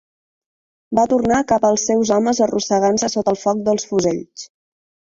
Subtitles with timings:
[0.99, 4.53] Va tornar cap als seus homes arrossegant-se sota el foc dels fusells.